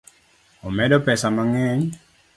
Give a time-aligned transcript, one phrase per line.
[0.67, 1.83] Omedo pesa mang'eny